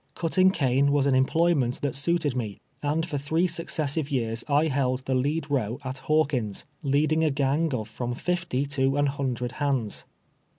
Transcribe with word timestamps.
Cutting 0.15 0.49
cane 0.49 0.91
was 0.91 1.05
an 1.05 1.13
employment 1.13 1.81
that 1.81 1.95
suited 1.95 2.35
me, 2.35 2.57
and 2.81 3.05
for 3.05 3.19
three 3.19 3.45
successive 3.45 4.09
years 4.09 4.43
I 4.47 4.65
held 4.65 5.01
the 5.05 5.13
lead 5.13 5.51
row 5.51 5.77
at 5.85 5.99
Hawkins', 5.99 6.65
leading 6.81 7.23
a 7.23 7.29
gang 7.29 7.71
of 7.75 7.87
from 7.87 8.15
fifty 8.15 8.65
to 8.65 8.97
an 8.97 9.05
hundi'ed 9.05 9.51
hands. 9.61 10.05